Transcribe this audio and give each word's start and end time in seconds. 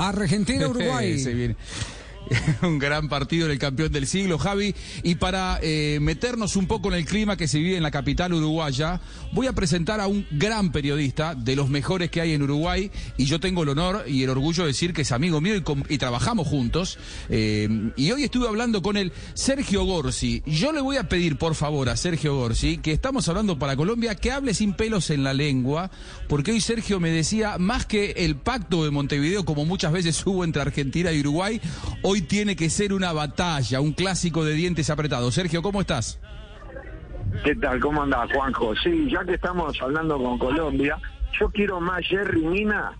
Argentina-Uruguay. 0.00 1.54
Un 2.62 2.78
gran 2.78 3.08
partido 3.08 3.48
del 3.48 3.58
campeón 3.58 3.92
del 3.92 4.06
siglo, 4.06 4.38
Javi. 4.38 4.74
Y 5.02 5.16
para 5.16 5.58
eh, 5.62 5.98
meternos 6.00 6.56
un 6.56 6.66
poco 6.66 6.88
en 6.88 6.94
el 6.94 7.04
clima 7.04 7.36
que 7.36 7.48
se 7.48 7.58
vive 7.58 7.76
en 7.76 7.82
la 7.82 7.90
capital 7.90 8.32
uruguaya, 8.32 9.00
voy 9.32 9.46
a 9.46 9.52
presentar 9.52 10.00
a 10.00 10.06
un 10.06 10.26
gran 10.30 10.72
periodista, 10.72 11.34
de 11.34 11.56
los 11.56 11.68
mejores 11.68 12.10
que 12.10 12.20
hay 12.20 12.32
en 12.32 12.42
Uruguay, 12.42 12.90
y 13.16 13.24
yo 13.24 13.40
tengo 13.40 13.62
el 13.62 13.70
honor 13.70 14.04
y 14.06 14.22
el 14.22 14.30
orgullo 14.30 14.62
de 14.62 14.68
decir 14.68 14.92
que 14.92 15.02
es 15.02 15.12
amigo 15.12 15.40
mío 15.40 15.54
y, 15.88 15.98
trabajamos 15.98 16.46
juntos. 16.46 16.98
Eh, 17.28 17.92
y 17.96 18.10
hoy 18.12 18.24
estuve 18.24 18.48
hablando 18.48 18.82
con 18.82 18.96
el 18.96 19.12
Sergio 19.34 19.84
Gorsi. 19.84 20.42
Yo 20.46 20.72
le 20.72 20.80
voy 20.80 20.96
a 20.96 21.08
pedir, 21.08 21.36
por 21.36 21.54
favor, 21.54 21.88
a 21.88 21.96
Sergio 21.96 22.36
Gorsi, 22.36 22.78
que 22.78 22.92
estamos 22.92 23.28
hablando 23.28 23.58
para 23.58 23.76
Colombia, 23.76 24.14
que 24.14 24.32
hable 24.32 24.54
sin 24.54 24.74
pelos 24.74 25.10
en 25.10 25.24
la 25.24 25.34
lengua, 25.34 25.90
porque 26.28 26.52
hoy 26.52 26.60
Sergio 26.60 27.00
me 27.00 27.10
decía, 27.10 27.58
más 27.58 27.86
que 27.86 28.12
el 28.18 28.36
pacto 28.36 28.84
de 28.84 28.90
Montevideo, 28.90 29.44
como 29.44 29.64
muchas 29.64 29.92
veces 29.92 30.20
hubo 30.26 30.44
entre 30.44 30.62
Argentina 30.62 31.12
y 31.12 31.20
Uruguay, 31.20 31.60
hoy 32.02 32.09
tiene 32.18 32.56
que 32.56 32.68
ser 32.68 32.92
una 32.92 33.12
batalla, 33.12 33.80
un 33.80 33.92
clásico 33.92 34.44
de 34.44 34.54
dientes 34.54 34.90
apretados. 34.90 35.34
Sergio, 35.34 35.62
¿cómo 35.62 35.80
estás? 35.80 36.18
¿Qué 37.44 37.54
tal? 37.54 37.80
¿Cómo 37.80 38.02
andás, 38.02 38.30
Juanjo? 38.32 38.74
Sí, 38.76 39.08
ya 39.10 39.24
que 39.24 39.34
estamos 39.34 39.80
hablando 39.80 40.18
con 40.18 40.38
Colombia, 40.38 40.98
yo 41.38 41.48
quiero 41.50 41.80
más 41.80 42.04
Jerry 42.06 42.42
Mina 42.42 42.92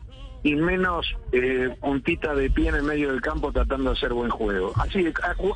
y 0.42 0.54
menos 0.54 1.06
eh, 1.32 1.74
puntita 1.80 2.34
de 2.34 2.48
pie 2.50 2.68
en 2.68 2.76
el 2.76 2.82
medio 2.82 3.10
del 3.10 3.20
campo 3.20 3.52
tratando 3.52 3.90
de 3.90 3.96
hacer 3.96 4.12
buen 4.12 4.30
juego. 4.30 4.72
Así 4.76 5.12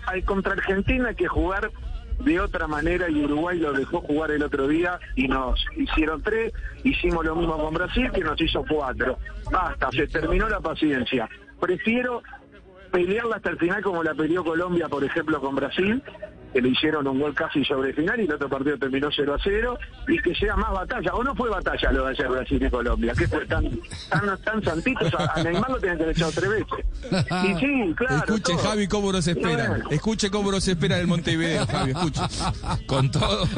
hay 0.07 0.23
contra 0.23 0.53
Argentina 0.53 1.09
hay 1.09 1.15
que 1.15 1.29
jugar 1.29 1.71
de 2.21 2.41
otra 2.41 2.67
manera 2.67 3.09
y 3.09 3.25
Uruguay 3.25 3.59
lo 3.59 3.73
dejó 3.73 4.01
jugar 4.01 4.31
el 4.31 4.43
otro 4.43 4.69
día 4.69 4.99
y 5.17 5.27
nos 5.27 5.65
hicieron 5.77 6.23
tres, 6.23 6.53
hicimos 6.85 7.25
lo 7.25 7.35
mismo 7.35 7.57
con 7.59 7.75
Brasil 7.75 8.11
que 8.13 8.21
nos 8.21 8.41
hizo 8.41 8.65
cuatro. 8.69 9.19
Basta, 9.51 9.91
se 9.91 10.07
terminó 10.07 10.49
la 10.49 10.61
paciencia. 10.61 11.29
Prefiero 11.61 12.23
pelearla 12.95 13.37
hasta 13.37 13.51
el 13.51 13.59
final 13.59 13.83
como 13.83 14.05
la 14.05 14.15
peleó 14.15 14.45
Colombia, 14.45 14.89
por 14.89 15.03
ejemplo, 15.03 15.41
con 15.41 15.57
Brasil, 15.57 16.01
que 16.55 16.63
le 16.63 16.69
hicieron 16.69 17.07
un 17.09 17.19
gol 17.19 17.35
casi 17.35 17.65
sobre 17.65 17.93
final 17.93 18.21
y 18.21 18.25
el 18.25 18.33
otro 18.33 18.49
partido 18.49 18.79
terminó 18.79 19.09
0 19.15 19.35
a 19.35 19.39
0 19.43 19.79
y 20.07 20.23
que 20.23 20.35
sea 20.37 20.55
más 20.55 20.71
batalla. 20.71 21.13
¿O 21.15 21.25
no 21.25 21.35
fue 21.35 21.51
batalla 21.51 21.91
lo 21.91 22.05
de 22.05 22.11
ayer 22.13 22.29
Brasil 22.29 22.65
y 22.65 22.71
Colombia? 22.71 23.13
que 23.19 23.27
fue 23.27 23.45
tan, 23.47 23.69
tan, 24.09 24.39
tan 24.39 24.63
santitos? 24.63 25.13
A, 25.19 25.43
Neymar 25.43 25.69
lo 25.69 25.81
tienen 25.81 25.99
que 25.99 26.05
haber 26.05 26.17
echado 26.17 26.31
tres 26.33 26.51
veces. 26.51 26.85
Y 27.45 27.59
sí, 27.59 27.95
claro. 27.97 28.17
Escuche, 28.19 28.57
Javi, 28.57 28.87
cómo 28.87 29.13
nos 29.13 29.27
espera. 29.27 29.79
Escuche 29.91 30.31
cómo 30.31 30.53
nos 30.53 30.69
espera 30.69 30.99
el 30.99 31.09
Montevideo, 31.09 31.67
Javi, 31.67 31.91
escuche. 31.91 32.21
Con 32.87 33.11
todo. 33.11 33.49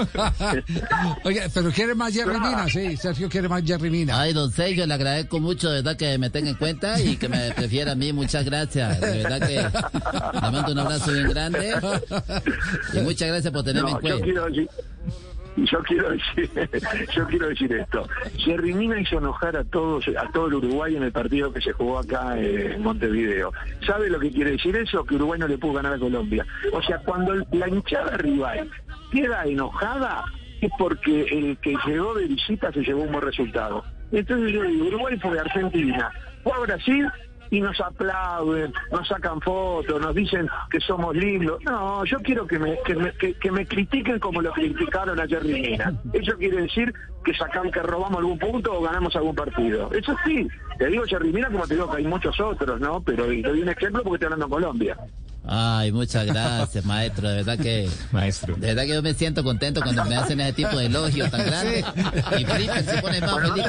Oye, 1.25 1.43
pero 1.53 1.71
quiere 1.71 1.95
más 1.95 2.15
Jerry 2.15 2.41
Mina, 2.41 2.67
sí. 2.67 2.97
Sergio 2.97 3.29
quiere 3.29 3.49
más 3.49 3.63
Jerry 3.63 3.91
Mina. 3.91 4.21
Ay, 4.21 4.33
don 4.33 4.51
Sergio, 4.51 4.87
le 4.87 4.95
agradezco 4.95 5.39
mucho, 5.39 5.69
de 5.69 5.83
verdad, 5.83 5.99
que 5.99 6.17
me 6.17 6.31
tenga 6.31 6.49
en 6.49 6.57
cuenta 6.57 6.99
y 6.99 7.19
que 7.19 7.29
me 7.29 7.51
prefiera 7.53 7.93
a 7.93 7.95
mí. 7.95 8.15
Muchas 8.15 8.47
gracias. 8.47 9.01
De 9.03 9.23
verdad 9.23 9.47
que 9.47 9.57
le 9.57 10.41
mando 10.41 10.73
un 10.73 10.79
abrazo 10.79 11.13
bien 11.13 11.29
grande. 11.29 11.75
Y 12.93 13.01
muchas 13.01 13.29
gracias 13.29 13.53
por 13.53 13.65
tenerme 13.65 13.91
en 13.91 13.99
cuenta. 13.99 14.19
Yo 15.57 15.83
quiero 15.83 16.11
decir, 16.11 16.51
yo 17.15 17.27
quiero 17.27 17.49
decir, 17.49 17.73
esto. 17.73 18.07
Jerry 18.37 18.75
Mina 18.75 19.01
hizo 19.01 19.19
enojar 19.19 19.57
a 19.57 19.65
todos, 19.65 20.05
a 20.09 20.31
todo 20.31 20.49
el 20.49 20.55
Uruguay 20.55 20.97
en 20.97 21.03
el 21.03 21.13
partido 21.13 21.53
que 21.53 21.63
se 21.63 21.73
jugó 21.73 21.99
acá 21.99 22.39
en 22.39 22.83
Montevideo. 22.83 23.53
¿Sabe 23.87 24.11
lo 24.11 24.21
que 24.21 24.31
quiere 24.31 24.53
decir 24.53 24.77
eso? 24.77 25.05
Que 25.05 25.15
Uruguay 25.15 25.41
no 25.41 25.49
le 25.49 25.57
pudo 25.57 25.75
ganar 25.75 25.95
a 25.95 25.99
Colombia. 25.99 26.47
O 26.73 26.83
sea, 26.83 26.99
cuando 26.99 27.35
la 27.53 27.69
hinchada 27.69 28.19
rival 28.19 28.71
queda 29.11 29.45
enojada, 29.45 30.25
es 30.61 30.71
porque 30.79 31.23
el 31.23 31.57
que 31.59 31.75
llegó 31.87 32.15
de 32.15 32.27
visita 32.27 32.71
se 32.73 32.81
llevó 32.81 33.03
un 33.03 33.13
buen 33.13 33.25
resultado. 33.25 33.83
Entonces 34.13 34.53
yo 34.53 34.63
digo, 34.63 34.87
Uruguay 34.87 35.19
fue 35.19 35.33
de 35.33 35.41
Argentina, 35.41 36.13
fue 36.43 36.53
a 36.53 36.59
Brasil 36.61 37.07
y 37.51 37.61
nos 37.61 37.81
aplauden, 37.81 38.73
nos 38.91 39.09
sacan 39.09 39.41
fotos, 39.41 40.01
nos 40.01 40.15
dicen 40.15 40.49
que 40.71 40.81
somos 40.81 41.15
lindos. 41.15 41.63
No, 41.65 42.05
yo 42.05 42.19
quiero 42.19 42.47
que 42.47 42.59
me, 42.59 42.79
que 42.83 42.95
me, 42.95 43.13
que, 43.13 43.51
me 43.51 43.67
critiquen 43.67 44.19
como 44.19 44.43
lo 44.43 44.53
criticaron 44.53 45.19
ayer 45.21 45.45
Mina. 45.45 45.95
Eso 46.13 46.37
quiere 46.37 46.63
decir 46.63 46.93
que 47.25 47.35
sacan, 47.35 47.71
que 47.71 47.83
robamos 47.83 48.19
algún 48.19 48.39
punto 48.39 48.75
o 48.75 48.83
ganamos 48.83 49.15
algún 49.17 49.35
partido. 49.35 49.91
Eso 49.93 50.15
sí, 50.25 50.49
te 50.79 50.87
digo 50.87 51.05
Jerry 51.07 51.33
Mina 51.33 51.49
como 51.49 51.67
te 51.67 51.75
digo 51.75 51.91
que 51.91 51.99
hay 51.99 52.05
muchos 52.05 52.39
otros, 52.41 52.81
¿no? 52.81 53.01
Pero 53.03 53.27
te 53.27 53.43
doy 53.43 53.63
un 53.63 53.69
ejemplo 53.69 54.03
porque 54.03 54.17
estoy 54.17 54.27
hablando 54.27 54.47
de 54.47 54.51
Colombia. 54.51 54.97
Ay, 55.49 55.93
muchas 55.93 56.27
gracias, 56.27 56.85
maestro. 56.85 57.29
De 57.29 57.37
verdad 57.37 57.57
que. 57.59 57.89
Maestro. 58.11 58.57
De 58.57 58.67
verdad 58.69 58.83
que 58.83 58.95
yo 58.95 59.03
me 59.03 59.15
siento 59.15 59.45
contento 59.45 59.81
cuando 59.81 60.05
me 60.05 60.17
hacen 60.17 60.41
ese 60.41 60.53
tipo 60.55 60.77
de 60.77 60.87
elogios 60.87 61.31
tan 61.31 61.47
grandes. 61.47 61.85
Y 62.39 62.45
Felipe 62.45 62.83
se 62.83 63.01
pone 63.01 63.21
más 63.21 63.37
feliz 63.37 63.65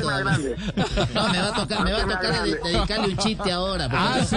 No, 1.14 1.30
me 1.30 1.40
va 1.40 1.50
a 1.50 1.54
tocar, 1.54 1.84
me 1.84 1.92
va 1.92 2.00
a 2.00 2.02
tocar 2.02 2.44
dedicarle 2.44 3.10
un 3.10 3.18
chiste 3.18 3.52
ahora. 3.52 3.88
Ah, 3.92 4.18
¿sí? 4.28 4.36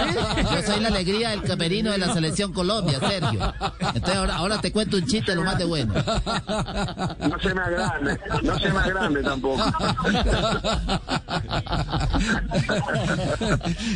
Yo 0.53 0.61
soy 0.63 0.81
la 0.81 0.89
alegría 0.89 1.31
del 1.31 1.41
camerino 1.43 1.91
de 1.91 1.97
la 1.97 2.13
selección 2.13 2.53
Colombia, 2.53 2.99
Sergio. 2.99 3.53
Entonces 3.79 4.15
ahora, 4.15 4.35
ahora 4.35 4.61
te 4.61 4.71
cuento 4.71 4.97
un 4.97 5.07
chiste 5.07 5.33
lo 5.35 5.43
más 5.43 5.57
de 5.57 5.65
bueno. 5.65 5.93
No 5.93 7.39
se 7.39 7.53
me 7.53 7.61
agrande, 7.61 8.19
no 8.43 8.59
se 8.59 8.69
me 8.69 8.79
agrande 8.79 9.23
tampoco. 9.23 9.61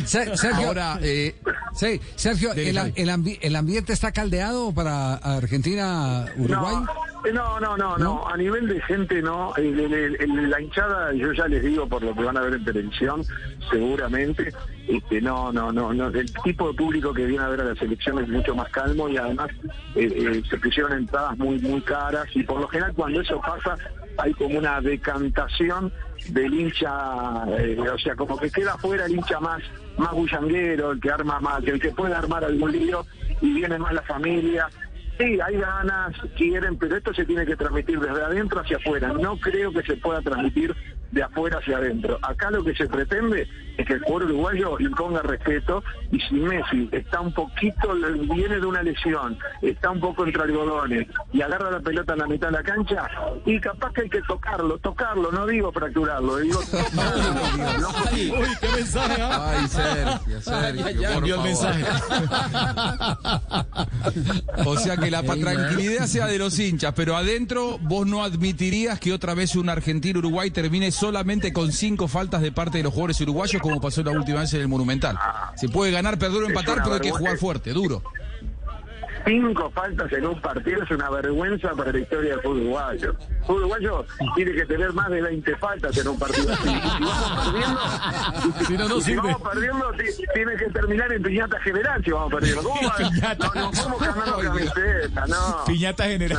Sergio, 0.04 0.66
ahora, 0.66 0.98
eh, 1.02 1.34
sí, 1.76 2.00
Sergio, 2.14 2.52
el, 2.52 2.76
el, 2.96 3.38
¿El 3.40 3.56
ambiente 3.56 3.92
está 3.92 4.12
caldeado 4.12 4.72
para 4.72 5.14
Argentina-Uruguay? 5.14 6.76
No, 7.32 7.58
no, 7.58 7.76
no, 7.76 7.98
no, 7.98 8.28
A 8.28 8.36
nivel 8.36 8.68
de 8.68 8.80
gente, 8.82 9.20
no. 9.20 9.52
la 9.56 10.60
hinchada, 10.60 11.12
yo 11.12 11.32
ya 11.32 11.48
les 11.48 11.62
digo 11.62 11.88
por 11.88 12.02
lo 12.02 12.14
que 12.14 12.22
van 12.22 12.36
a 12.36 12.40
ver 12.40 12.54
en 12.54 12.64
televisión, 12.64 13.24
seguramente, 13.70 14.52
este, 14.86 15.20
no, 15.20 15.52
no, 15.52 15.72
no, 15.72 15.92
no. 15.92 16.06
El 16.08 16.32
tipo 16.44 16.68
de 16.68 16.74
público 16.74 17.12
que 17.12 17.26
viene 17.26 17.42
a 17.42 17.48
ver 17.48 17.60
a 17.62 17.64
la 17.64 17.74
selección 17.74 18.18
es 18.20 18.28
mucho 18.28 18.54
más 18.54 18.68
calmo 18.70 19.08
y 19.08 19.16
además 19.16 19.50
eh, 19.96 20.08
eh, 20.14 20.42
se 20.48 20.56
pusieron 20.58 20.92
entradas 20.92 21.36
muy, 21.38 21.58
muy 21.58 21.80
caras 21.80 22.26
y 22.34 22.42
por 22.44 22.60
lo 22.60 22.68
general 22.68 22.92
cuando 22.94 23.20
eso 23.20 23.40
pasa 23.40 23.76
hay 24.18 24.32
como 24.34 24.58
una 24.58 24.80
decantación 24.80 25.92
del 26.28 26.54
hincha, 26.54 27.44
eh, 27.58 27.76
o 27.78 27.98
sea, 27.98 28.14
como 28.14 28.38
que 28.38 28.50
queda 28.50 28.76
fuera 28.78 29.06
el 29.06 29.12
hincha 29.12 29.40
más 29.40 29.62
más 29.96 30.12
bullanguero, 30.12 30.92
el 30.92 31.00
que 31.00 31.10
arma 31.10 31.40
más, 31.40 31.64
el 31.64 31.80
que 31.80 31.90
puede 31.90 32.14
armar 32.14 32.44
algún 32.44 32.72
lío 32.72 33.04
y 33.40 33.52
viene 33.52 33.78
más 33.78 33.92
la 33.92 34.02
familia. 34.02 34.68
Sí, 35.18 35.38
hay 35.40 35.56
ganas, 35.56 36.14
quieren, 36.36 36.76
pero 36.76 36.96
esto 36.96 37.14
se 37.14 37.24
tiene 37.24 37.46
que 37.46 37.56
transmitir 37.56 37.98
desde 37.98 38.22
adentro 38.22 38.60
hacia 38.60 38.76
afuera. 38.76 39.08
No 39.08 39.38
creo 39.38 39.72
que 39.72 39.82
se 39.82 39.96
pueda 39.96 40.20
transmitir 40.20 40.74
de 41.10 41.22
afuera 41.22 41.58
hacia 41.58 41.78
adentro. 41.78 42.18
Acá 42.22 42.50
lo 42.50 42.62
que 42.62 42.74
se 42.74 42.86
pretende 42.86 43.48
es 43.78 43.86
que 43.86 43.94
el 43.94 44.00
pueblo 44.00 44.26
uruguayo 44.26 44.78
imponga 44.78 45.22
respeto 45.22 45.82
y 46.10 46.20
si 46.20 46.34
Messi 46.34 46.88
está 46.92 47.20
un 47.20 47.32
poquito, 47.32 47.94
viene 48.34 48.56
de 48.56 48.66
una 48.66 48.82
lesión, 48.82 49.38
está 49.62 49.90
un 49.90 50.00
poco 50.00 50.24
entre 50.24 50.42
algodones 50.42 51.06
y 51.32 51.42
agarra 51.42 51.70
la 51.70 51.80
pelota 51.80 52.14
en 52.14 52.18
la 52.20 52.26
mitad 52.26 52.48
de 52.48 52.52
la 52.54 52.62
cancha 52.62 53.08
y 53.44 53.60
capaz 53.60 53.92
que 53.92 54.02
hay 54.02 54.10
que 54.10 54.22
tocarlo, 54.22 54.78
tocarlo, 54.78 55.30
no 55.30 55.46
digo 55.46 55.72
fracturarlo, 55.72 56.38
digo 56.38 56.60
tocarlo. 56.60 57.88
Uy, 58.12 58.46
qué 58.60 58.68
mensaje. 58.74 59.22
¿ah? 59.22 59.50
Ay, 59.50 59.68
Sergio, 59.68 60.40
Sergio, 60.40 61.34
el 61.36 61.42
mensaje. 61.42 61.84
o 64.66 64.76
sea 64.78 64.96
que 64.96 65.05
la 65.10 65.22
tranquilidad 65.22 66.06
sea 66.06 66.26
de 66.26 66.38
los 66.38 66.58
hinchas, 66.58 66.92
pero 66.94 67.16
adentro 67.16 67.78
vos 67.78 68.06
no 68.06 68.24
admitirías 68.24 68.98
que 68.98 69.12
otra 69.12 69.34
vez 69.34 69.56
un 69.56 69.68
argentino-Uruguay 69.68 70.50
termine 70.50 70.90
solamente 70.90 71.52
con 71.52 71.72
cinco 71.72 72.08
faltas 72.08 72.42
de 72.42 72.52
parte 72.52 72.78
de 72.78 72.84
los 72.84 72.92
jugadores 72.92 73.20
uruguayos 73.20 73.62
como 73.62 73.80
pasó 73.80 74.02
la 74.02 74.12
última 74.12 74.40
vez 74.40 74.54
en 74.54 74.62
el 74.62 74.68
Monumental. 74.68 75.18
Se 75.56 75.68
puede 75.68 75.92
ganar, 75.92 76.18
perder 76.18 76.42
o 76.42 76.46
empatar, 76.46 76.82
pero 76.82 76.94
hay 76.94 77.00
que 77.00 77.10
jugar 77.10 77.38
fuerte, 77.38 77.72
duro 77.72 78.02
cinco 79.26 79.70
faltas 79.70 80.12
en 80.12 80.26
un 80.26 80.40
partido 80.40 80.82
es 80.82 80.90
una 80.90 81.10
vergüenza 81.10 81.74
para 81.74 81.92
la 81.92 81.98
historia 81.98 82.30
del 82.30 82.40
fútbol 82.40 82.58
uruguayo. 82.58 83.10
El 83.10 83.44
fútbol 83.44 83.56
uruguayo 83.56 84.06
tiene 84.34 84.52
que 84.52 84.66
tener 84.66 84.92
más 84.92 85.10
de 85.10 85.22
20 85.22 85.56
faltas 85.56 85.96
en 85.98 86.08
un 86.08 86.18
partido 86.18 86.52
así. 86.52 86.68
si 86.68 86.70
vamos 86.76 87.42
perdiendo, 87.44 87.80
si, 88.66 88.76
no, 88.76 88.88
no 88.88 89.00
si 89.00 89.16
vamos 89.16 89.42
perdiendo 89.42 89.92
tiene 90.34 90.56
que 90.56 90.66
terminar 90.66 91.12
en 91.12 91.22
piñata 91.22 91.60
general 91.60 92.04
si 92.04 92.10
vamos 92.12 92.32
perdiendo. 92.32 92.62
¿Cómo 92.68 92.80
va? 92.82 93.34
No, 93.34 93.54
no 93.54 93.70
podemos 93.72 94.00
ganando 94.00 94.38
camiseta, 94.38 95.26
no. 95.26 95.64
Piñata 95.66 96.04
general. 96.04 96.38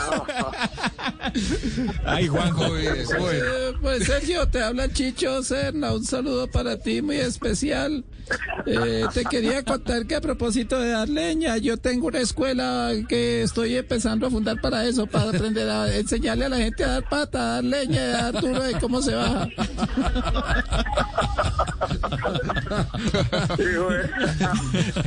Ay, 2.06 2.28
Juanjo, 2.28 2.70
bueno. 2.70 2.96
Eh, 3.30 3.74
pues 3.82 4.06
Sergio, 4.06 4.48
te 4.48 4.62
habla 4.62 4.92
Chicho 4.92 5.44
Serna. 5.44 5.94
Un 5.94 6.04
saludo 6.04 6.48
para 6.48 6.78
ti 6.78 7.02
muy 7.02 7.18
especial. 7.18 8.04
Eh, 8.66 9.06
te 9.14 9.24
quería 9.26 9.64
contar 9.64 10.06
que 10.06 10.16
a 10.16 10.22
propósito 10.22 10.80
de 10.80 10.90
dar 10.90 11.08
leña, 11.08 11.58
yo 11.58 11.78
tengo 11.78 12.08
una 12.08 12.20
escuela 12.20 12.92
que 13.08 13.44
estoy 13.44 13.76
empezando 13.76 14.28
a 14.28 14.30
fundar 14.30 14.60
para 14.62 14.86
eso, 14.86 15.08
para 15.08 15.30
aprender 15.30 15.70
a 15.70 15.96
enseñarle 15.96 16.46
a 16.46 16.50
la 16.50 16.58
gente 16.58 16.84
a 16.84 16.88
dar 16.88 17.10
pata, 17.10 17.40
a 17.40 17.54
dar 17.56 17.64
leña, 17.64 18.02
a 18.02 18.32
dar 18.32 18.42
duro 18.42 18.64
de 18.64 18.80
cómo 18.80 19.02
se 19.02 19.16
baja. 19.16 19.48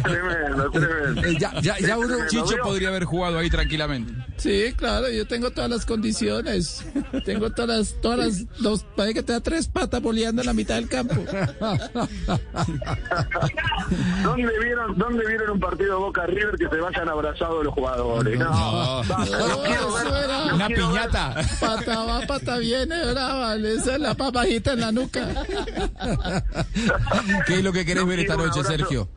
Tremendo, 0.03 0.71
tremendo. 0.71 1.23
Eh, 1.27 1.37
ya, 1.39 1.53
ya, 1.61 1.79
ya 1.79 1.99
uno, 1.99 2.17
Chicho 2.29 2.57
podría 2.63 2.89
haber 2.89 3.05
jugado 3.05 3.39
ahí 3.39 3.51
tranquilamente. 3.51 4.13
Sí, 4.37 4.73
claro, 4.77 5.09
yo 5.11 5.27
tengo 5.27 5.51
todas 5.51 5.71
las 5.71 5.85
condiciones. 5.87 6.85
Tengo 7.25 7.51
todas 7.51 7.79
las, 7.79 8.01
todas 8.01 8.19
las, 8.19 8.47
dos, 8.61 8.85
parece 8.97 9.15
que 9.15 9.23
te 9.23 9.33
da 9.33 9.41
tres 9.41 9.69
patas 9.69 10.01
boleando 10.01 10.43
en 10.43 10.47
la 10.47 10.53
mitad 10.55 10.77
del 10.77 10.89
campo. 10.89 11.15
¿Dónde 14.23 14.53
vieron, 14.63 14.97
¿Dónde 14.99 15.27
vieron 15.27 15.51
un 15.51 15.61
partido 15.61 15.99
Boca 16.01 16.27
River 16.27 16.57
que 16.57 16.69
se 16.69 16.77
vayan 16.77 17.09
abrazados 17.09 17.65
los 17.65 17.75
jugadores? 17.75 18.39
No, 18.39 18.51
No. 18.51 19.03
no 19.05 19.63
quiero 19.63 19.93
ver- 19.93 20.07
eso 20.07 20.17
era- 20.17 20.47
no 20.47 20.55
Una 20.55 20.67
quiero 20.67 20.93
ver- 20.93 21.03
piñata. 21.03 21.35
Pata 21.61 22.05
va, 22.05 22.21
pata 22.27 22.59
viene, 22.59 23.13
brava. 23.13 23.57
Esa 23.57 23.95
es 23.95 24.01
la 24.01 24.15
papajita 24.15 24.73
en 24.73 24.81
la 24.81 24.93
nuca. 24.93 25.27
¿Qué 27.47 27.55
es 27.55 27.65
lo 27.65 27.73
que 27.73 27.85
querés 27.85 28.03
No 28.03 28.09
ver 28.09 28.21
esta 28.21 28.37
noche. 28.37 28.65
Sergio? 28.65 29.09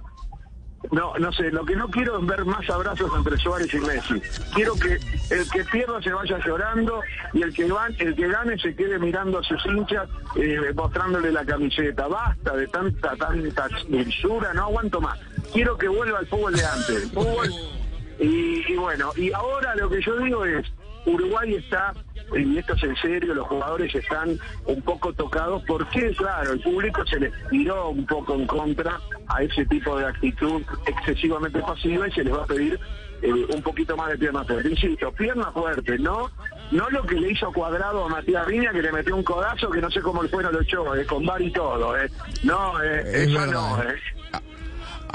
No, 0.92 1.14
no 1.18 1.32
sé, 1.32 1.50
lo 1.50 1.66
que 1.66 1.76
no 1.76 1.90
quiero 1.90 2.20
es 2.20 2.26
ver 2.26 2.44
más 2.46 2.70
abrazos 2.70 3.10
entre 3.16 3.38
Suárez 3.38 3.74
y 3.74 3.80
Messi. 3.80 4.22
Quiero 4.54 4.76
que 4.76 5.00
el 5.34 5.50
que 5.50 5.64
pierda 5.66 6.02
se 6.02 6.12
vaya 6.12 6.38
llorando 6.46 7.02
y 7.34 7.42
el 7.42 7.54
que, 7.54 7.72
va, 7.72 7.88
el 8.00 8.16
que 8.16 8.28
gane 8.28 8.58
se 8.60 8.76
quede 8.76 9.00
mirando 9.00 9.40
a 9.40 9.44
sus 9.44 9.66
hinchas, 9.66 10.10
eh, 10.36 10.60
mostrándole 10.76 11.32
la 11.32 11.46
camiseta. 11.46 12.08
Basta 12.08 12.56
de 12.56 12.68
tanta, 12.68 13.16
tanta 13.16 13.68
dulzura, 13.88 14.54
no 14.54 14.64
aguanto 14.64 15.00
más. 15.00 15.18
Quiero 15.54 15.78
que 15.78 15.88
vuelva 15.88 16.20
al 16.20 16.28
fútbol 16.28 16.54
de 16.54 16.66
antes. 16.66 17.04
El 17.04 17.10
fútbol 17.12 17.50
y, 18.20 18.72
y 18.72 18.76
bueno, 18.76 19.12
y 19.16 19.32
ahora 19.32 19.76
lo 19.76 19.90
que 19.90 20.02
yo 20.02 20.18
digo 20.18 20.46
es, 20.46 20.68
Uruguay 21.06 21.56
está, 21.56 21.94
y 22.36 22.58
esto 22.58 22.74
es 22.74 22.84
en 22.84 22.96
serio, 22.98 23.34
los 23.34 23.48
jugadores 23.48 23.94
están 23.94 24.38
un 24.66 24.82
poco 24.82 25.14
tocados 25.14 25.64
porque, 25.68 26.14
claro, 26.16 26.54
el 26.54 26.60
público 26.62 27.06
se 27.06 27.20
les 27.20 27.32
tiró 27.50 27.90
un 27.90 28.06
poco 28.06 28.36
en 28.36 28.48
contra 28.48 29.00
a 29.28 29.44
ese 29.44 29.66
tipo 29.66 29.98
de 29.98 30.06
actitud 30.06 30.62
excesivamente 30.86 31.60
pasiva 31.60 32.08
y 32.08 32.12
se 32.12 32.24
les 32.24 32.34
va 32.34 32.44
a 32.44 32.48
pedir 32.48 32.80
eh, 33.22 33.32
un 33.54 33.62
poquito 33.62 33.96
más 33.96 34.10
de 34.10 34.18
pierna 34.18 34.44
fuerte. 34.44 34.70
Insisto, 34.70 35.12
pierna 35.14 35.52
fuerte, 35.52 35.98
¿no? 36.00 36.30
No 36.72 36.90
lo 36.90 37.04
que 37.04 37.16
le 37.16 37.32
hizo 37.32 37.52
cuadrado 37.54 38.06
a 38.06 38.10
Matías 38.10 38.46
Viña, 38.48 38.72
que 38.72 38.82
le 38.82 38.92
metió 38.92 39.16
un 39.16 39.24
codazo 39.24 39.70
que 39.70 39.80
no 39.80 39.90
sé 39.92 40.02
cómo 40.02 40.24
el 40.24 40.30
fuera 40.30 40.52
lo 40.52 40.62
echó, 40.62 40.96
eh, 40.96 41.06
con 41.06 41.26
bar 41.26 41.42
y 41.42 41.52
todo, 41.52 41.96
¿eh? 41.98 42.10
No, 42.44 42.82
eh, 42.84 43.02
Es 43.06 43.28
eso 43.30 43.40
verdad. 43.40 43.54
no, 43.54 43.84
¿eh? 43.84 43.96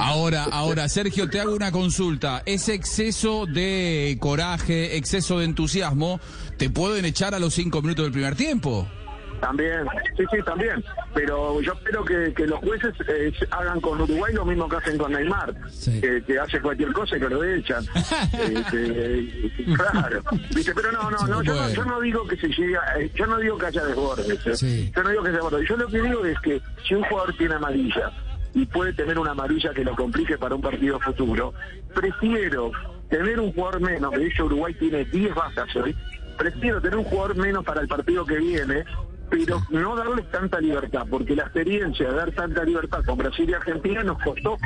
Ahora, 0.01 0.45
ahora, 0.53 0.89
Sergio, 0.89 1.29
te 1.29 1.41
hago 1.41 1.55
una 1.55 1.73
consulta. 1.73 2.43
¿Ese 2.47 2.73
exceso 2.73 3.47
de 3.47 4.17
coraje, 4.21 4.97
exceso 4.97 5.41
de 5.41 5.45
entusiasmo, 5.47 6.21
te 6.57 6.71
pueden 6.71 7.05
echar 7.05 7.35
a 7.35 7.41
los 7.41 7.53
cinco 7.55 7.83
minutos 7.83 8.05
del 8.05 8.13
primer 8.13 8.37
tiempo? 8.37 8.89
También, 9.41 9.87
sí, 10.17 10.25
sí, 10.33 10.39
también. 10.45 10.85
Pero 11.15 11.61
yo 11.61 11.73
espero 11.73 12.05
que, 12.05 12.33
que 12.35 12.47
los 12.47 12.59
jueces 12.61 12.93
eh, 13.09 13.33
hagan 13.51 13.81
con 13.81 14.01
Uruguay 14.01 14.33
lo 14.35 14.45
mismo 14.45 14.69
que 14.69 14.77
hacen 14.77 14.99
con 14.99 15.13
Neymar, 15.13 15.55
Sí. 15.71 16.01
que, 16.01 16.23
que 16.25 16.39
hace 16.39 16.61
cualquier 16.61 16.93
cosa 16.93 17.17
y 17.17 17.21
que 17.21 17.29
lo 17.29 17.43
echan. 17.45 17.85
Este, 18.33 19.53
claro. 19.77 20.23
¿Viste? 20.55 20.75
Pero 20.75 20.93
no, 20.93 21.11
no, 21.11 21.27
no 21.27 21.43
yo, 21.43 21.55
no, 21.55 21.71
yo 21.71 21.85
no 21.85 22.01
digo 22.01 22.27
que 22.27 22.37
se 22.37 22.49
llegue, 22.49 22.77
a- 22.77 22.99
eh, 23.01 23.11
yo 23.15 23.27
no 23.27 23.39
digo 23.39 23.59
que 23.59 23.67
haya 23.67 23.85
desbordes. 23.85 24.47
eh. 24.47 24.57
Sí. 24.57 24.93
Yo 24.95 25.03
no 25.03 25.11
digo 25.11 25.23
que 25.23 25.29
haya 25.31 25.39
desbordes. 25.39 25.69
Yo 25.69 25.77
lo 25.77 25.87
que 25.89 26.03
digo 26.03 26.25
es 26.25 26.39
que 26.41 26.61
si 26.87 26.95
un 26.95 27.03
jugador 27.05 27.35
tiene 27.37 27.55
amarilla 27.55 28.11
y 28.55 28.67
puede 28.67 28.93
tener 28.93 29.19
una 29.19 29.33
amarilla 29.33 29.73
que 29.73 29.85
lo 29.85 29.95
complique 29.95 30.39
para 30.39 30.55
un 30.55 30.63
partido 30.63 30.99
futuro, 31.01 31.55
prefiero 31.95 32.73
tener 33.09 33.41
un 33.41 33.53
jugador 33.53 33.81
menos, 33.81 34.13
de 34.13 34.27
hecho 34.27 34.47
Uruguay 34.47 34.75
tiene 34.75 35.05
10 35.05 35.35
bajas 35.35 35.77
hoy, 35.77 35.95
prefiero 36.37 36.81
tener 36.81 36.99
un 36.99 37.05
jugador 37.05 37.37
menos 37.37 37.65
para 37.65 37.81
el 37.81 37.89
partido 37.89 38.25
que 38.25 38.37
viene, 38.37 38.85
pero 39.31 39.63
no 39.71 39.97
darles 39.97 40.31
tanta 40.31 40.61
libertad, 40.61 41.07
porque 41.11 41.35
la 41.37 41.45
experiencia 41.45 42.09
de 42.09 42.15
dar 42.15 42.33
tanta 42.33 42.65
libertad 42.65 43.01
con 43.05 43.19
Brasil 43.19 43.49
y 43.49 43.55
Argentina 43.55 44.03
nos 44.03 44.21
costó 44.23 44.57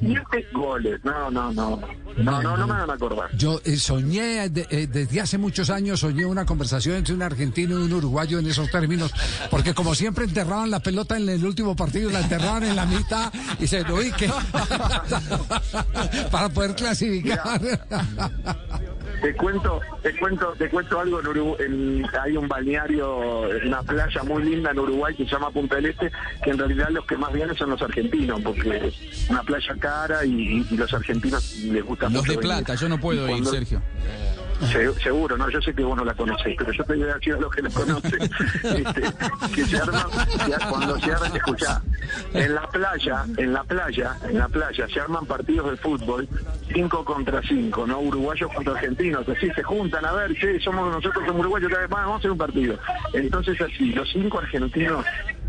7 0.00 0.46
goles. 0.52 1.00
No, 1.04 1.30
no, 1.30 1.52
no. 1.52 1.80
No, 2.16 2.42
no, 2.42 2.56
no 2.56 2.66
me 2.66 2.72
van 2.72 2.90
a 2.90 2.94
acordar. 2.94 3.30
Yo 3.36 3.60
eh, 3.64 3.76
soñé 3.76 4.48
de- 4.48 4.66
eh, 4.70 4.86
desde 4.88 5.20
hace 5.20 5.38
muchos 5.38 5.70
años, 5.70 6.00
soñé 6.00 6.26
una 6.26 6.44
conversación 6.44 6.96
entre 6.96 7.14
un 7.14 7.22
argentino 7.22 7.78
y 7.78 7.82
un 7.84 7.92
uruguayo 7.92 8.38
en 8.40 8.46
esos 8.48 8.68
términos, 8.70 9.12
porque 9.50 9.74
como 9.74 9.94
siempre 9.94 10.24
enterraban 10.24 10.70
la 10.70 10.80
pelota 10.80 11.16
en 11.16 11.28
el 11.28 11.44
último 11.44 11.76
partido, 11.76 12.10
la 12.10 12.20
enterraban 12.20 12.64
en 12.64 12.74
la 12.76 12.86
mitad 12.86 13.32
y 13.60 13.66
se 13.66 13.82
lo 13.84 14.00
que 14.00 14.28
para 16.30 16.48
poder 16.48 16.74
clasificar. 16.74 17.60
Te 19.20 19.34
cuento, 19.34 19.80
te 20.02 20.16
cuento, 20.18 20.54
te 20.58 20.68
cuento 20.70 20.98
algo 21.00 21.20
en 21.20 21.26
Uruguay. 21.26 21.56
en- 21.66 22.06
hay 22.22 22.36
un 22.36 22.48
balneario, 22.48 23.42
una 23.66 23.82
playa 23.82 24.22
muy 24.22 24.42
linda 24.44 24.70
en 24.70 24.78
Uruguay 24.78 25.14
que 25.14 25.24
se 25.24 25.30
llama 25.30 25.50
Punta 25.50 25.76
del 25.76 25.86
Este, 25.86 26.10
que 26.42 26.50
en 26.50 26.58
realidad 26.58 26.88
los 26.90 27.04
que 27.06 27.16
más 27.16 27.32
vienen 27.32 27.54
son 27.56 27.70
los 27.70 27.82
argentinos, 27.82 28.40
porque 28.40 28.76
es 28.88 29.28
una 29.30 29.42
playa 29.42 29.74
cara 29.78 30.24
y, 30.24 30.66
y 30.70 30.76
los 30.76 30.92
argentinos 30.94 31.56
les 31.64 31.84
gusta 31.84 32.06
Los 32.06 32.12
mucho 32.22 32.32
de 32.32 32.36
venir. 32.38 32.40
plata, 32.56 32.74
yo 32.74 32.88
no 32.88 32.98
puedo 32.98 33.28
ir, 33.36 33.44
Sergio. 33.46 33.82
Se- 34.66 34.92
seguro, 35.00 35.36
no, 35.36 35.48
yo 35.48 35.60
sé 35.62 35.72
que 35.74 35.82
vos 35.82 35.96
no 35.96 36.04
la 36.04 36.14
conocés, 36.14 36.54
pero 36.58 36.72
yo 36.72 36.84
te 36.84 36.94
voy 36.94 37.08
a 37.08 37.14
decir 37.14 37.34
a 37.34 37.38
los 37.38 37.50
que 37.50 37.62
la 37.62 37.70
conocen, 37.70 38.22
este, 38.62 39.02
que 39.54 39.64
se 39.66 39.78
arman, 39.78 40.04
se- 40.26 40.68
cuando 40.68 40.98
se 40.98 41.12
arman, 41.12 41.36
escuchá, 41.36 41.82
en 42.34 42.54
la 42.54 42.62
playa, 42.68 43.24
en 43.36 43.52
la 43.52 43.64
playa, 43.64 44.16
en 44.28 44.38
la 44.38 44.48
playa 44.48 44.86
se 44.92 45.00
arman 45.00 45.24
partidos 45.26 45.70
de 45.70 45.76
fútbol, 45.78 46.28
cinco 46.72 47.04
contra 47.04 47.40
cinco, 47.42 47.86
¿no? 47.86 48.00
Uruguayos 48.00 48.52
contra 48.52 48.74
argentinos, 48.74 49.28
así 49.28 49.48
se 49.50 49.62
juntan, 49.62 50.04
a 50.04 50.12
ver, 50.12 50.34
che, 50.34 50.60
somos 50.60 50.90
nosotros 50.92 51.24
somos 51.26 51.40
uruguayos, 51.40 51.68
cada 51.70 51.82
vez 51.82 51.90
más, 51.90 52.00
vamos 52.00 52.14
a 52.16 52.18
hacer 52.18 52.30
un 52.30 52.38
partido. 52.38 52.78
Entonces 53.14 53.60
así, 53.60 53.92
los 53.92 54.08
cinco 54.12 54.38
argentinos 54.38 55.04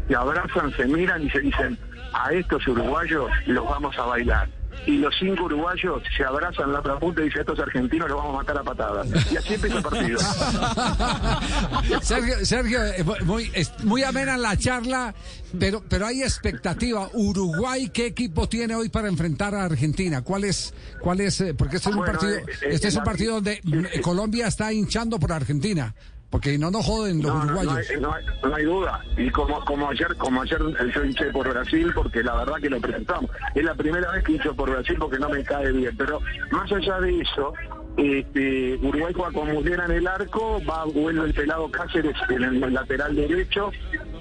se 0.07 0.15
abrazan, 0.15 0.71
se 0.75 0.85
miran 0.85 1.21
y 1.23 1.29
se 1.29 1.39
dicen, 1.41 1.77
a 2.13 2.31
estos 2.33 2.67
uruguayos 2.67 3.29
los 3.47 3.65
vamos 3.65 3.97
a 3.97 4.03
bailar. 4.03 4.47
Y 4.88 4.98
los 4.98 5.13
cinco 5.19 5.44
uruguayos 5.45 6.01
se 6.18 6.24
abrazan 6.24 6.72
la 6.74 6.80
otra 6.80 6.98
punta 7.00 7.22
y 7.22 7.25
dicen, 7.25 7.42
estos 7.42 7.60
argentinos 7.60 8.10
los 8.10 8.18
vamos 8.18 8.33
a 8.33 8.38
matar 8.39 8.57
a 8.57 8.63
patadas. 8.63 9.07
Y 9.31 9.38
así 9.38 9.54
empieza 9.54 9.78
el 9.78 9.83
partido. 9.83 10.19
Sergio, 12.01 12.45
Sergio 12.45 12.83
eh, 12.86 13.04
muy, 13.25 13.51
muy 13.83 14.04
amena 14.04 14.38
la 14.38 14.57
charla, 14.57 15.13
pero, 15.60 15.83
pero 15.88 16.07
hay 16.07 16.24
expectativa. 16.24 17.10
Uruguay, 17.13 17.89
¿qué 17.89 18.07
equipo 18.07 18.50
tiene 18.50 18.75
hoy 18.75 18.89
para 18.89 19.07
enfrentar 19.07 19.54
a 19.56 19.66
Argentina? 19.66 20.22
¿Cuál 20.24 20.45
es, 20.45 20.74
cuál 21.00 21.22
es? 21.22 21.39
eh, 21.42 21.54
Porque 21.54 21.78
este 21.78 21.89
es 21.89 21.95
un 21.95 22.00
Bueno, 22.01 22.13
partido, 22.13 22.38
eh, 22.38 22.44
eh, 22.48 22.68
este 22.72 22.88
es 22.88 22.95
un 22.95 23.04
partido 23.04 23.33
donde. 23.36 23.62
Colombia 24.01 24.48
está 24.48 24.72
hinchando 24.74 25.19
por 25.19 25.31
Argentina, 25.31 25.94
porque 26.31 26.57
no 26.57 26.72
nos 26.72 26.83
joden 26.86 27.22
los 27.22 27.31
No, 27.33 27.44
uruguayos. 27.44 27.89
hay, 27.92 28.00
no 28.00 28.13
hay- 28.13 28.25
no 28.42 28.56
hay 28.56 28.63
duda. 28.63 29.01
Y 29.18 29.30
como, 29.30 29.63
como 29.66 29.89
ayer, 29.89 30.16
como 30.18 30.42
ayer 30.42 30.60
yo 30.95 31.04
hinché 31.06 31.25
por 31.31 31.48
Brasil, 31.50 31.92
porque 31.94 32.24
la 32.24 32.36
verdad 32.38 32.56
que 32.62 32.69
lo 32.69 32.80
presentamos. 32.81 33.30
Es 33.54 33.63
la 33.63 33.75
primera 33.75 34.10
vez 34.12 34.24
que 34.24 34.31
hincho 34.33 34.56
por 34.56 34.69
Brasil 34.72 34.95
porque 34.98 35.19
no 35.19 35.30
me 35.30 35.44
cae 35.44 35.72
bien. 35.74 35.94
Pero 35.98 36.19
más 36.51 36.72
allá 36.72 37.00
de 37.01 37.19
eso, 37.19 37.54
este, 37.98 38.75
Uruguay 38.81 39.13
juega 39.13 39.31
con 39.33 39.51
Muslera 39.51 39.86
en 39.86 39.92
el 39.92 40.07
arco, 40.07 40.60
va 40.68 40.86
vuelve 40.86 41.25
el 41.25 41.33
pelado 41.33 41.69
Cáceres 41.69 42.16
en 42.30 42.44
el 42.44 42.74
lateral 42.74 43.16
derecho, 43.16 43.69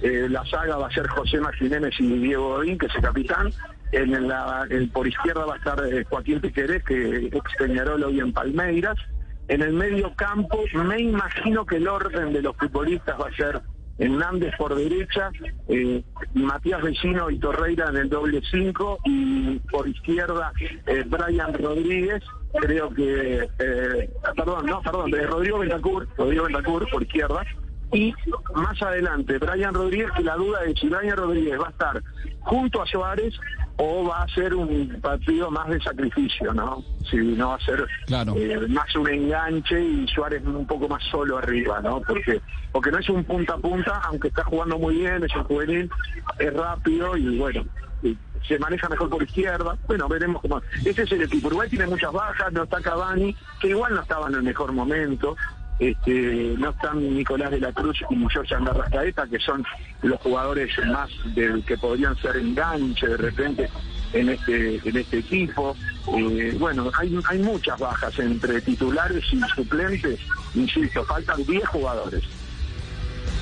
eh, 0.02 0.26
la 0.28 0.44
saga 0.46 0.76
va 0.76 0.88
a 0.88 0.90
ser 0.90 1.06
José 1.06 1.38
Jiménez 1.58 1.94
y 2.00 2.18
Diego 2.18 2.56
Godín, 2.56 2.76
que 2.76 2.86
es 2.86 2.94
el 2.96 3.02
capitán. 3.02 3.52
En 3.92 4.28
la, 4.28 4.66
en- 4.70 4.88
por 4.90 5.06
izquierda 5.06 5.44
va 5.46 5.54
a 5.54 5.58
estar 5.58 5.80
eh, 5.86 6.04
Joaquín 6.10 6.40
Piquerés, 6.40 6.82
que 6.84 7.26
ex 7.26 7.42
Peñarol 7.58 8.02
hoy 8.04 8.20
en 8.20 8.32
Palmeiras. 8.32 8.96
En 9.50 9.62
el 9.62 9.72
medio 9.72 10.14
campo, 10.14 10.60
me 10.74 11.00
imagino 11.00 11.66
que 11.66 11.78
el 11.78 11.88
orden 11.88 12.32
de 12.32 12.40
los 12.40 12.56
futbolistas 12.56 13.20
va 13.20 13.26
a 13.26 13.34
ser 13.34 13.60
Hernández 13.98 14.54
por 14.56 14.76
derecha, 14.76 15.32
eh, 15.66 16.04
Matías 16.34 16.80
Vecino 16.80 17.28
y 17.28 17.40
Torreira 17.40 17.88
en 17.88 17.96
el 17.96 18.08
doble 18.08 18.40
cinco 18.48 18.98
y 19.04 19.58
por 19.68 19.88
izquierda 19.88 20.52
eh, 20.86 21.02
Brian 21.04 21.52
Rodríguez, 21.52 22.22
creo 22.60 22.90
que, 22.90 23.48
eh, 23.58 24.10
perdón, 24.36 24.66
no, 24.66 24.82
perdón, 24.82 25.10
de 25.10 25.26
Rodrigo 25.26 25.58
Bentancur, 25.58 26.06
Rodrigo 26.16 26.44
Bentancur 26.44 26.88
por 26.88 27.02
izquierda, 27.02 27.44
y 27.92 28.14
más 28.54 28.80
adelante 28.80 29.36
Brian 29.38 29.74
Rodríguez, 29.74 30.12
que 30.16 30.22
la 30.22 30.36
duda 30.36 30.60
es 30.64 30.78
si 30.78 30.88
Brian 30.88 31.16
Rodríguez 31.16 31.60
va 31.60 31.66
a 31.66 31.70
estar 31.70 32.02
junto 32.42 32.82
a 32.82 32.86
Suárez 32.86 33.34
o 33.82 34.04
va 34.04 34.22
a 34.24 34.28
ser 34.28 34.54
un 34.54 35.00
partido 35.00 35.50
más 35.50 35.66
de 35.68 35.80
sacrificio, 35.80 36.52
¿no? 36.52 36.84
Si 37.10 37.16
no 37.16 37.48
va 37.48 37.54
a 37.54 37.60
ser 37.60 37.86
Claro. 38.06 38.34
eh, 38.36 38.58
más 38.68 38.94
un 38.94 39.08
enganche 39.08 39.82
y 39.82 40.06
Suárez 40.08 40.42
un 40.44 40.66
poco 40.66 40.86
más 40.86 41.02
solo 41.04 41.38
arriba, 41.38 41.80
¿no? 41.80 42.00
Porque 42.02 42.42
porque 42.72 42.90
no 42.92 42.98
es 42.98 43.08
un 43.08 43.24
punta 43.24 43.54
a 43.54 43.58
punta, 43.58 44.00
aunque 44.04 44.28
está 44.28 44.44
jugando 44.44 44.78
muy 44.78 44.96
bien, 44.96 45.24
es 45.24 45.34
un 45.34 45.44
juvenil, 45.44 45.90
es 46.38 46.52
rápido 46.54 47.16
y 47.16 47.38
bueno, 47.38 47.64
y 48.02 48.16
se 48.46 48.58
maneja 48.58 48.88
mejor 48.88 49.08
por 49.08 49.22
izquierda. 49.22 49.76
Bueno, 49.88 50.08
veremos 50.08 50.42
cómo. 50.42 50.60
Ese 50.84 51.02
es 51.02 51.12
el 51.12 51.22
equipo. 51.22 51.48
Uruguay 51.48 51.68
tiene 51.70 51.86
muchas 51.86 52.12
bajas, 52.12 52.52
no 52.52 52.64
está 52.64 52.80
Cavani, 52.82 53.34
que 53.60 53.68
igual 53.68 53.94
no 53.94 54.02
estaba 54.02 54.28
en 54.28 54.34
el 54.34 54.42
mejor 54.42 54.72
momento. 54.72 55.36
Este, 55.80 56.54
no 56.58 56.70
están 56.70 57.14
Nicolás 57.14 57.50
de 57.50 57.58
la 57.58 57.72
Cruz 57.72 57.98
y 58.10 58.28
George 58.30 58.54
Andarrascaeta, 58.54 59.26
que 59.26 59.38
son 59.38 59.64
los 60.02 60.20
jugadores 60.20 60.70
más 60.86 61.10
del 61.34 61.64
que 61.64 61.78
podrían 61.78 62.14
ser 62.16 62.36
enganche 62.36 63.06
de 63.06 63.16
repente 63.16 63.70
en 64.12 64.28
este 64.28 64.76
en 64.84 64.96
este 64.96 65.18
equipo. 65.18 65.74
Eh, 66.14 66.54
bueno, 66.58 66.90
hay, 66.98 67.18
hay 67.28 67.38
muchas 67.38 67.78
bajas 67.78 68.18
entre 68.18 68.60
titulares 68.60 69.24
y 69.32 69.40
suplentes. 69.54 70.20
Insisto, 70.54 71.02
faltan 71.04 71.42
10 71.44 71.66
jugadores. 71.68 72.24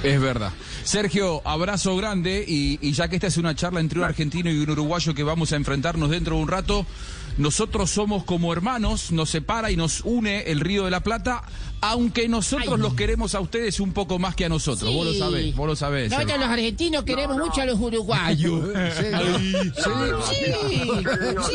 Es 0.02 0.20
verdad. 0.20 0.52
Sergio, 0.84 1.42
abrazo 1.44 1.96
grande 1.96 2.44
y, 2.46 2.78
y 2.80 2.92
ya 2.92 3.08
que 3.08 3.16
esta 3.16 3.26
es 3.26 3.36
una 3.36 3.54
charla 3.54 3.80
entre 3.80 3.98
un 3.98 4.04
argentino 4.04 4.50
y 4.50 4.58
un 4.58 4.70
uruguayo 4.70 5.14
que 5.14 5.22
vamos 5.22 5.52
a 5.52 5.56
enfrentarnos 5.56 6.08
dentro 6.10 6.36
de 6.36 6.42
un 6.42 6.48
rato, 6.48 6.86
nosotros 7.36 7.90
somos 7.90 8.24
como 8.24 8.52
hermanos, 8.52 9.10
nos 9.12 9.30
separa 9.30 9.70
y 9.70 9.76
nos 9.76 10.00
une 10.02 10.42
el 10.50 10.60
Río 10.60 10.84
de 10.84 10.90
la 10.90 11.00
Plata, 11.00 11.42
aunque 11.80 12.28
nosotros 12.28 12.78
los 12.80 12.94
queremos 12.94 13.34
a 13.36 13.40
ustedes 13.40 13.78
un 13.80 13.92
poco 13.92 14.18
más 14.18 14.34
que 14.34 14.44
a 14.44 14.48
nosotros. 14.48 14.92
Vos 14.92 15.06
lo 15.06 15.12
Sí. 15.12 15.18
sabés, 15.20 15.54
vos 15.56 15.66
lo 15.68 15.76
sabés. 15.76 16.10
Nosotros 16.10 16.30
Sergio. 16.32 16.46
los 16.46 16.52
argentinos 16.58 17.04
queremos 17.04 17.36
mucho 17.36 17.60
a 17.60 17.66
los 17.66 17.78
uruguayos. 17.78 18.60
Sí. 18.96 19.02
Sí, 19.02 19.54
sí, 19.74 19.74
nosotros. 19.74 21.48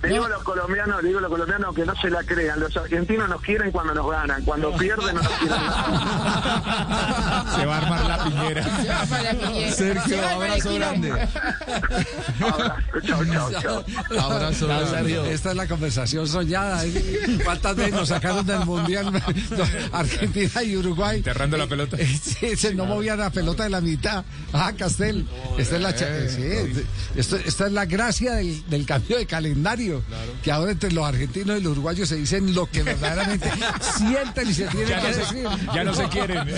te 0.00 0.08
digo 0.08 0.24
a 0.24 0.28
los 0.28 0.42
colombianos, 0.44 1.00
te 1.00 1.06
digo 1.06 1.18
a 1.18 1.22
los 1.22 1.30
colombianos 1.30 1.74
que 1.74 1.84
no 1.86 1.94
se 2.00 2.10
la 2.10 2.22
crean. 2.22 2.60
Los 2.60 2.76
argentinos 2.76 3.28
nos 3.28 3.40
quieren 3.42 3.70
cuando 3.72 3.94
nos 3.94 4.08
ganan, 4.10 4.44
cuando 4.44 4.72
pierden 4.76 5.14
no 5.16 5.22
nos 5.22 5.32
quieren 5.32 5.48
nada. 5.56 7.08
Se 7.56 7.66
va 7.66 7.76
a 7.76 7.78
armar 7.82 8.04
la 8.04 8.24
piñera. 8.24 8.64
Se 8.82 8.88
va 8.88 9.04
para 9.06 9.32
la 9.32 9.38
piñera. 9.48 9.72
Sergio, 9.72 10.28
abrazo 10.28 10.74
grande. 10.74 11.10
Abrazo, 11.12 12.74
chao, 13.06 13.24
chao, 13.24 13.50
chao. 13.60 13.84
Abrazo 14.20 14.66
grande. 14.68 15.32
Esta 15.32 15.50
es 15.50 15.56
la 15.56 15.66
conversación 15.66 16.26
soñada. 16.28 16.84
¿eh? 16.84 17.38
¿Cuántas 17.44 17.76
veces 17.76 17.92
nos 17.94 18.08
sacaron 18.08 18.46
del 18.46 18.64
mundial 18.64 19.10
Argentina 19.92 20.62
y 20.62 20.76
Uruguay? 20.76 21.18
Enterrando 21.18 21.56
la 21.56 21.66
pelota. 21.66 21.96
Eh, 21.98 22.06
Sí, 22.22 22.56
se 22.56 22.74
no 22.74 22.84
movían 22.86 23.18
la 23.18 23.30
pelota 23.30 23.64
de 23.64 23.70
la 23.70 23.80
mitad. 23.80 24.24
Ah, 24.52 24.72
Castel. 24.76 25.26
Esta 25.58 25.76
es 25.76 25.82
la, 25.82 25.94
cha- 25.94 26.08
Eh, 26.08 26.72
sí, 26.74 26.82
esto- 27.16 27.36
esta 27.36 27.66
es 27.66 27.72
la 27.72 27.84
gracia 27.86 28.34
del, 28.34 28.68
del 28.68 28.86
cambio 28.86 29.18
de 29.18 29.26
calendario. 29.26 30.02
Que 30.42 30.52
ahora 30.52 30.72
entre 30.72 30.92
los 30.92 31.06
argentinos 31.06 31.58
y 31.58 31.62
los 31.62 31.72
uruguayos 31.72 32.08
se 32.08 32.16
dicen 32.16 32.54
lo 32.54 32.66
que 32.70 32.82
verdaderamente 32.82 33.50
sienten 33.98 34.48
y 34.50 34.54
se 34.54 34.66
tienen 34.68 34.88
Ya 34.88 35.00
que 35.00 35.02
no, 35.10 35.16
decir. 35.16 35.26
se, 35.48 35.74
ya 35.74 35.84
no 35.84 35.94
se 35.94 36.08
quieren. 36.08 36.48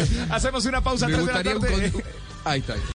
Hacemos 0.45 0.67
una 0.67 0.81
pausa. 0.83 1.07
Me 1.07 1.13
de 1.13 1.19
la 1.19 1.23
gustaría 1.25 1.55
un 1.57 1.61
con- 1.93 2.03
Ahí 2.45 2.61
está. 2.61 2.75